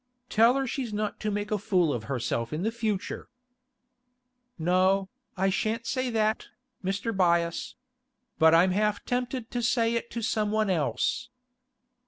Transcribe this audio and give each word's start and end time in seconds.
'Tell 0.29 0.55
her 0.55 0.65
she's 0.65 0.91
not 0.91 1.19
to 1.19 1.29
make 1.29 1.51
a 1.51 1.59
fool 1.59 1.93
of 1.93 2.05
herself 2.05 2.51
in 2.51 2.71
future.' 2.71 3.29
'No, 4.57 5.09
I 5.37 5.51
shan't 5.51 5.85
say 5.85 6.09
that, 6.09 6.47
Mr. 6.83 7.15
Byass. 7.15 7.75
But 8.39 8.55
I'm 8.55 8.71
half 8.71 9.05
tempted 9.05 9.51
to 9.51 9.61
say 9.61 9.93
it 9.93 10.09
to 10.09 10.23
someone 10.23 10.71
else! 10.71 11.29